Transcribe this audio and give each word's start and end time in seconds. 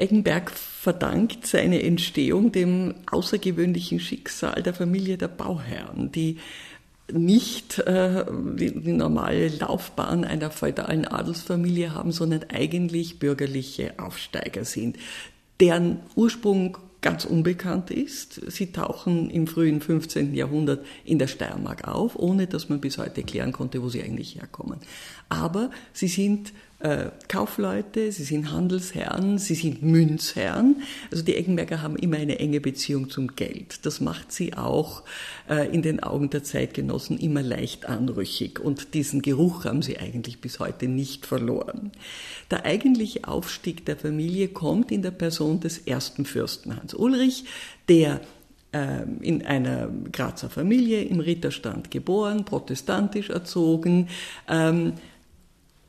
Eggenberg 0.00 0.50
verdankt 0.50 1.46
seine 1.46 1.82
Entstehung 1.82 2.52
dem 2.52 2.94
außergewöhnlichen 3.10 4.00
Schicksal 4.00 4.62
der 4.62 4.74
Familie 4.74 5.18
der 5.18 5.28
Bauherren, 5.28 6.10
die 6.10 6.38
nicht 7.12 7.78
äh, 7.80 8.24
die, 8.54 8.80
die, 8.80 8.92
normale 8.92 9.48
Laufbahn 9.48 10.24
einer 10.24 10.50
feudalen 10.50 11.06
Adelsfamilie 11.06 11.94
haben, 11.94 12.12
sondern 12.12 12.44
eigentlich 12.48 13.18
bürgerliche 13.18 13.94
Aufsteiger 13.98 14.64
sind, 14.64 14.96
deren 15.60 16.00
Ursprung 16.14 16.78
ganz 17.00 17.24
unbekannt 17.24 17.90
ist. 17.90 18.40
Sie 18.50 18.72
tauchen 18.72 19.30
im 19.30 19.46
frühen 19.46 19.80
15. 19.80 20.34
Jahrhundert 20.34 20.84
in 21.04 21.18
der 21.18 21.28
Steiermark 21.28 21.88
auf, 21.88 22.16
ohne 22.16 22.46
dass 22.46 22.68
man 22.68 22.80
bis 22.80 22.98
heute 22.98 23.22
klären 23.22 23.52
konnte, 23.52 23.82
wo 23.82 23.88
sie 23.88 24.02
eigentlich 24.02 24.36
herkommen. 24.36 24.78
Aber 25.28 25.70
sie 25.92 26.08
sind 26.08 26.52
äh, 26.80 27.10
Kaufleute, 27.28 28.10
sie 28.10 28.24
sind 28.24 28.50
Handelsherren, 28.50 29.38
sie 29.38 29.54
sind 29.54 29.82
Münzherren. 29.82 30.82
Also 31.10 31.22
die 31.22 31.36
Eggenberger 31.36 31.82
haben 31.82 31.96
immer 31.96 32.16
eine 32.16 32.38
enge 32.38 32.60
Beziehung 32.60 33.10
zum 33.10 33.36
Geld. 33.36 33.84
Das 33.84 34.00
macht 34.00 34.32
sie 34.32 34.54
auch 34.54 35.02
äh, 35.48 35.68
in 35.74 35.82
den 35.82 36.02
Augen 36.02 36.30
der 36.30 36.42
Zeitgenossen 36.42 37.18
immer 37.18 37.42
leicht 37.42 37.86
anrüchig 37.86 38.58
und 38.58 38.94
diesen 38.94 39.20
Geruch 39.20 39.64
haben 39.66 39.82
sie 39.82 39.98
eigentlich 39.98 40.40
bis 40.40 40.58
heute 40.58 40.88
nicht 40.88 41.26
verloren. 41.26 41.92
Der 42.50 42.64
eigentliche 42.64 43.28
Aufstieg 43.28 43.84
der 43.84 43.98
Familie 43.98 44.48
kommt 44.48 44.90
in 44.90 45.02
der 45.02 45.10
Person 45.10 45.60
des 45.60 45.78
ersten 45.78 46.24
Fürsten 46.24 46.76
Hans 46.90 46.94
Ulrich, 46.94 47.44
der 47.88 48.20
ähm, 48.72 49.18
in 49.20 49.46
einer 49.46 49.88
Grazer 50.12 50.50
Familie 50.50 51.02
im 51.02 51.20
Ritterstand 51.20 51.90
geboren, 51.90 52.44
protestantisch 52.44 53.30
erzogen, 53.30 54.08
ähm, 54.48 54.94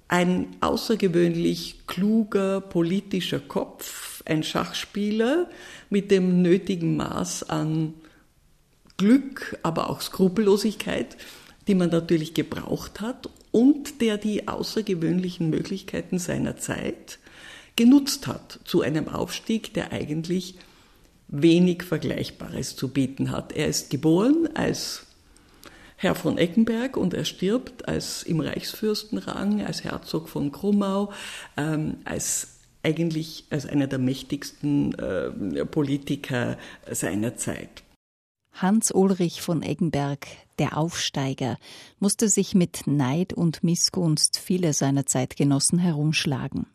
ein 0.07 0.47
außergewöhnlich 0.59 1.87
kluger 1.87 2.59
politischer 2.59 3.39
Kopf, 3.39 4.21
ein 4.25 4.43
Schachspieler 4.43 5.49
mit 5.89 6.11
dem 6.11 6.41
nötigen 6.41 6.97
Maß 6.97 7.49
an 7.49 7.93
Glück, 8.97 9.57
aber 9.63 9.89
auch 9.89 10.01
Skrupellosigkeit, 10.01 11.17
die 11.67 11.75
man 11.75 11.89
natürlich 11.89 12.33
gebraucht 12.33 12.99
hat 12.99 13.29
und 13.51 14.01
der 14.01 14.17
die 14.17 14.47
außergewöhnlichen 14.47 15.49
Möglichkeiten 15.49 16.19
seiner 16.19 16.57
Zeit 16.57 17.19
genutzt 17.75 18.27
hat 18.27 18.59
zu 18.65 18.81
einem 18.81 19.07
Aufstieg, 19.07 19.73
der 19.73 19.91
eigentlich 19.91 20.55
wenig 21.31 21.83
Vergleichbares 21.83 22.75
zu 22.75 22.89
bieten 22.89 23.31
hat. 23.31 23.53
Er 23.53 23.67
ist 23.67 23.89
geboren 23.89 24.49
als 24.53 25.07
Herr 25.95 26.15
von 26.15 26.37
Eckenberg 26.37 26.97
und 26.97 27.13
er 27.13 27.25
stirbt 27.25 27.87
als 27.87 28.23
im 28.23 28.39
Reichsfürstenrang, 28.39 29.61
als 29.63 29.83
Herzog 29.83 30.29
von 30.29 30.51
Krummau, 30.51 31.11
ähm, 31.57 31.97
als 32.05 32.59
eigentlich 32.83 33.45
als 33.49 33.65
einer 33.65 33.87
der 33.87 33.99
mächtigsten 33.99 34.93
äh, 34.95 35.65
Politiker 35.65 36.57
seiner 36.89 37.37
Zeit. 37.37 37.83
Hans 38.53 38.91
Ulrich 38.91 39.41
von 39.41 39.61
Eggenberg, 39.61 40.27
der 40.59 40.77
Aufsteiger, 40.77 41.57
musste 41.99 42.27
sich 42.27 42.53
mit 42.53 42.87
Neid 42.87 43.33
und 43.33 43.63
Missgunst 43.63 44.37
viele 44.37 44.73
seiner 44.73 45.05
Zeitgenossen 45.05 45.79
herumschlagen. 45.79 46.65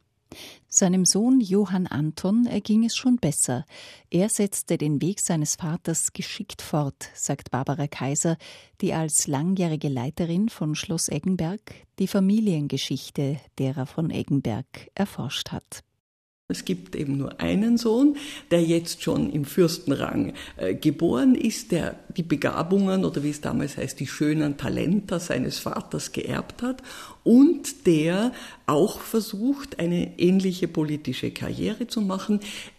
Seinem 0.69 1.05
Sohn 1.05 1.41
Johann 1.41 1.87
Anton 1.87 2.47
erging 2.47 2.85
es 2.85 2.97
schon 2.97 3.17
besser. 3.17 3.65
Er 4.11 4.29
setzte 4.29 4.79
den 4.79 5.01
Weg 5.01 5.21
seines 5.21 5.57
Vaters 5.57 6.13
geschickt 6.13 6.63
fort, 6.63 7.09
sagt 7.15 7.51
Barbara 7.51 7.87
Kaiser, 7.87 8.37
die 8.81 8.93
als 8.93 9.27
langjährige 9.27 9.89
Leiterin 9.89 10.49
von 10.49 10.75
Schloss 10.75 11.09
Eggenberg 11.09 11.75
die 11.99 12.09
Familiengeschichte 12.09 13.41
derer 13.59 13.87
von 13.87 14.11
Eggenberg 14.11 14.91
erforscht 14.95 15.53
hat. 15.53 15.83
Es 16.49 16.65
gibt 16.65 16.95
eben 16.95 17.17
nur 17.17 17.41
einen 17.41 17.77
Sohn, 17.77 18.17
der 18.53 18.63
jetzt 18.63 19.03
schon 19.03 19.31
im 19.31 19.45
Fürstenrang 19.45 20.33
äh, 20.57 20.75
geboren 20.75 21.35
ist, 21.35 21.73
der 21.73 21.97
die 22.17 22.23
Begabungen 22.23 23.05
oder 23.05 23.25
wie 23.25 23.31
es 23.31 23.41
damals 23.41 23.77
heißt, 23.77 23.99
die 23.99 24.07
schönen 24.07 24.57
Talente 24.57 25.19
seines 25.19 25.59
Vaters 25.59 26.13
geerbt 26.13 26.63
hat 26.63 26.85
und 27.25 27.87
der 27.87 28.31
auch 28.67 29.01
versucht, 29.01 29.81
eine 29.81 30.21
ähnliche 30.21 30.69
politische 30.69 31.33
Karriere 31.33 31.89
zu 31.89 32.01
machen. 32.01 32.39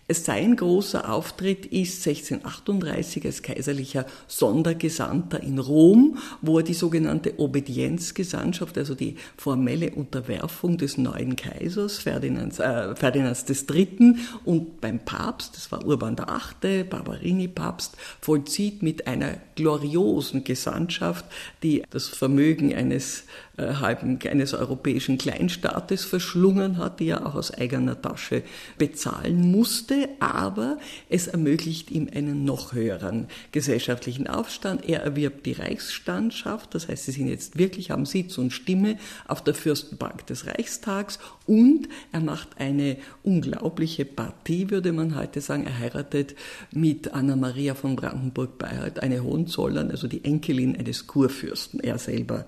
Sein 0.10 0.56
großer 0.56 1.12
Auftritt 1.12 1.66
ist 1.66 2.08
1638 2.08 3.26
als 3.26 3.42
kaiserlicher 3.42 4.06
Sondergesandter 4.28 5.44
in 5.44 5.60
Rom, 5.60 6.18
wo 6.42 6.60
er 6.60 6.64
die 6.64 6.74
sogenannte 6.74 7.38
Obedienzgesandtschaft, 7.38 8.78
also 8.78 8.96
die 8.96 9.18
formelle 9.36 9.92
Unterwerfung 9.92 10.78
des 10.78 10.98
neuen 10.98 11.36
Kaisers 11.36 11.98
Ferdinands, 11.98 12.60
äh, 12.60 12.96
Ferdinands 12.96 13.46
III. 13.50 14.16
und 14.46 14.80
beim 14.80 15.00
Papst, 15.00 15.58
das 15.58 15.74
war 15.74 15.86
Urban 15.86 16.16
VIII., 16.18 16.86
Barberini-Papst, 16.86 17.98
vollzieht 18.22 18.82
mit 18.82 19.08
einer 19.08 19.38
gloriosen 19.56 20.46
Gesandtschaft, 20.46 21.26
die 21.64 21.84
das 21.90 22.08
Vermögen 22.08 22.74
eines 22.74 23.26
äh, 23.58 23.74
halben 23.76 24.20
eines 24.30 24.54
europäischen 24.54 25.18
Kleinstaates 25.18 26.06
verschlungen 26.06 26.78
hat, 26.78 27.00
die 27.00 27.10
er 27.10 27.26
auch 27.26 27.34
aus 27.34 27.52
eigener 27.52 28.00
Tasche 28.00 28.44
bezahlen 28.78 29.52
musste, 29.52 30.10
aber 30.20 30.78
es 31.10 31.28
ermöglicht 31.28 31.90
ihm 31.90 32.08
einen 32.14 32.46
noch 32.46 32.74
höheren 32.74 33.28
gesellschaftlichen 33.52 34.28
Aufstand. 34.28 34.88
Er 34.88 35.02
erwirbt 35.02 35.48
die 35.48 35.54
Reichsstandschaft, 35.54 36.76
das 36.76 36.88
heißt, 36.88 37.06
sie 37.06 37.12
sind 37.14 37.30
jetzt 37.30 37.58
wirklich 37.58 37.92
am 37.92 38.06
Sitz 38.06 38.38
und 38.38 38.52
Stimme 38.52 38.98
auf 39.28 39.44
der 39.44 39.56
Fürstenbank 39.56 40.28
des 40.28 40.46
Reichstags 40.46 41.18
und 41.48 41.90
er 42.12 42.20
macht 42.22 42.60
eine 42.60 42.98
unglaubliche 43.24 44.06
Partie, 44.06 44.70
würde 44.70 44.92
man 44.94 45.16
heute 45.16 45.42
sagen. 45.42 45.66
Er 45.66 45.80
heiratet 45.80 46.36
mit 46.72 47.14
Anna 47.14 47.36
Maria 47.36 47.74
von 47.74 47.96
Brandenburg-Bayreuth, 47.96 49.00
eine 49.00 49.24
Hohenzollern, 49.24 49.90
also 49.90 50.08
die 50.08 50.24
Enkelin 50.24 50.76
eines 50.76 51.08
Kurfürsten. 51.08 51.80
Er 51.80 51.98
selber 51.98 52.46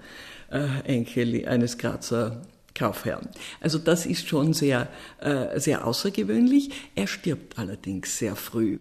Enkel 0.49 1.47
eines 1.47 1.77
Grazer 1.77 2.41
Kaufherrn. 2.73 3.29
Also 3.59 3.77
das 3.77 4.05
ist 4.05 4.27
schon 4.27 4.53
sehr, 4.53 4.87
äh, 5.19 5.59
sehr 5.59 5.85
außergewöhnlich. 5.85 6.71
Er 6.95 7.07
stirbt 7.07 7.59
allerdings 7.59 8.17
sehr 8.17 8.35
früh. 8.35 8.79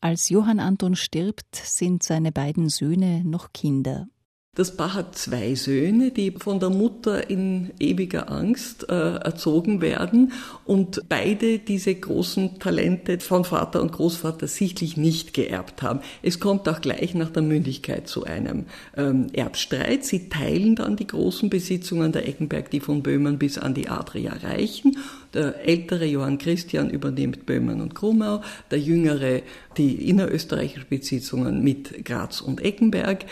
Als 0.00 0.30
Johann 0.30 0.60
Anton 0.60 0.96
stirbt, 0.96 1.54
sind 1.54 2.02
seine 2.02 2.32
beiden 2.32 2.70
Söhne 2.70 3.22
noch 3.24 3.52
Kinder. 3.52 4.08
Das 4.56 4.76
Paar 4.76 4.94
hat 4.94 5.16
zwei 5.16 5.54
Söhne, 5.54 6.10
die 6.10 6.32
von 6.32 6.58
der 6.58 6.70
Mutter 6.70 7.30
in 7.30 7.70
ewiger 7.78 8.32
Angst 8.32 8.84
äh, 8.88 8.92
erzogen 8.92 9.80
werden 9.80 10.32
und 10.64 11.02
beide 11.08 11.60
diese 11.60 11.94
großen 11.94 12.58
Talente 12.58 13.20
von 13.20 13.44
Vater 13.44 13.80
und 13.80 13.92
Großvater 13.92 14.48
sichtlich 14.48 14.96
nicht 14.96 15.34
geerbt 15.34 15.82
haben. 15.82 16.00
Es 16.22 16.40
kommt 16.40 16.68
auch 16.68 16.80
gleich 16.80 17.14
nach 17.14 17.30
der 17.30 17.44
Mündigkeit 17.44 18.08
zu 18.08 18.24
einem 18.24 18.66
ähm, 18.96 19.28
Erbstreit. 19.32 20.04
Sie 20.04 20.28
teilen 20.28 20.74
dann 20.74 20.96
die 20.96 21.06
großen 21.06 21.48
Besitzungen 21.48 22.10
der 22.10 22.26
Eckenberg, 22.26 22.72
die 22.72 22.80
von 22.80 23.04
Böhmen 23.04 23.38
bis 23.38 23.56
an 23.56 23.74
die 23.74 23.88
Adria 23.88 24.32
reichen. 24.32 24.98
Der 25.32 25.64
ältere 25.64 26.06
Johann 26.06 26.38
Christian 26.38 26.90
übernimmt 26.90 27.46
Böhmen 27.46 27.80
und 27.80 27.94
Krumau, 27.94 28.42
der 28.72 28.80
jüngere 28.80 29.42
die 29.76 30.08
innerösterreichischen 30.08 30.88
Besitzungen 30.90 31.62
mit 31.62 32.04
Graz 32.04 32.40
und 32.40 32.60
Eckenberg. 32.60 33.26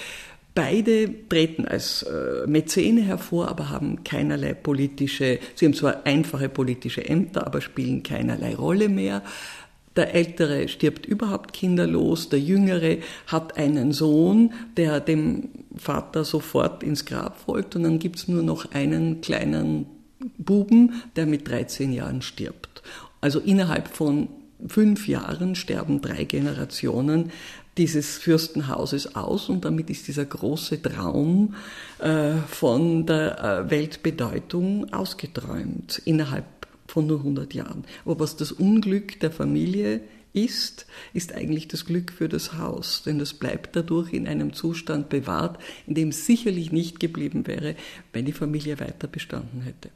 Beide 0.58 1.08
treten 1.28 1.66
als 1.66 2.02
äh, 2.02 2.44
Mäzene 2.48 3.02
hervor, 3.02 3.46
aber 3.46 3.70
haben 3.70 4.02
keinerlei 4.02 4.54
politische, 4.54 5.38
sie 5.54 5.66
haben 5.66 5.72
zwar 5.72 6.04
einfache 6.04 6.48
politische 6.48 7.08
Ämter, 7.08 7.46
aber 7.46 7.60
spielen 7.60 8.02
keinerlei 8.02 8.56
Rolle 8.56 8.88
mehr. 8.88 9.22
Der 9.94 10.16
Ältere 10.16 10.66
stirbt 10.66 11.06
überhaupt 11.06 11.52
kinderlos, 11.52 12.28
der 12.28 12.40
Jüngere 12.40 12.96
hat 13.28 13.56
einen 13.56 13.92
Sohn, 13.92 14.52
der 14.76 14.98
dem 14.98 15.50
Vater 15.76 16.24
sofort 16.24 16.82
ins 16.82 17.04
Grab 17.04 17.38
folgt 17.38 17.76
und 17.76 17.84
dann 17.84 18.00
gibt's 18.00 18.26
nur 18.26 18.42
noch 18.42 18.72
einen 18.72 19.20
kleinen 19.20 19.86
Buben, 20.38 21.04
der 21.14 21.26
mit 21.26 21.46
13 21.46 21.92
Jahren 21.92 22.20
stirbt. 22.20 22.82
Also 23.20 23.38
innerhalb 23.38 23.86
von 23.86 24.26
fünf 24.66 25.06
Jahren 25.08 25.54
sterben 25.54 26.00
drei 26.00 26.24
Generationen 26.24 27.30
dieses 27.76 28.18
Fürstenhauses 28.18 29.14
aus 29.14 29.48
und 29.48 29.64
damit 29.64 29.88
ist 29.88 30.08
dieser 30.08 30.24
große 30.24 30.82
Traum 30.82 31.54
äh, 32.00 32.32
von 32.48 33.06
der 33.06 33.38
äh, 33.38 33.70
Weltbedeutung 33.70 34.92
ausgeträumt 34.92 36.02
innerhalb 36.04 36.44
von 36.88 37.06
nur 37.06 37.18
100 37.18 37.54
Jahren. 37.54 37.84
Aber 38.04 38.18
was 38.18 38.36
das 38.36 38.50
Unglück 38.50 39.20
der 39.20 39.30
Familie 39.30 40.00
ist, 40.32 40.86
ist 41.12 41.34
eigentlich 41.34 41.68
das 41.68 41.84
Glück 41.84 42.12
für 42.12 42.28
das 42.28 42.54
Haus, 42.54 43.02
denn 43.04 43.18
das 43.18 43.34
bleibt 43.34 43.76
dadurch 43.76 44.12
in 44.12 44.26
einem 44.26 44.52
Zustand 44.52 45.08
bewahrt, 45.08 45.58
in 45.86 45.94
dem 45.94 46.12
sicherlich 46.12 46.72
nicht 46.72 47.00
geblieben 47.00 47.46
wäre, 47.46 47.76
wenn 48.12 48.24
die 48.24 48.32
Familie 48.32 48.80
weiter 48.80 49.06
bestanden 49.06 49.62
hätte. 49.62 49.90